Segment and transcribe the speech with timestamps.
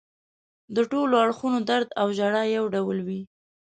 [0.75, 3.21] د ټولو اړخونو درد او ژړا یو ډول وي.